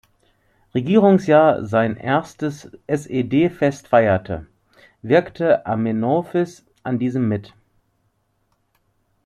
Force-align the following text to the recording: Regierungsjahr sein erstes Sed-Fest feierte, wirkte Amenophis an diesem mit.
Regierungsjahr 0.73 1.63
sein 1.63 1.95
erstes 1.95 2.71
Sed-Fest 2.87 3.87
feierte, 3.87 4.47
wirkte 5.03 5.63
Amenophis 5.67 6.65
an 6.81 6.97
diesem 6.97 7.27
mit. 7.27 7.53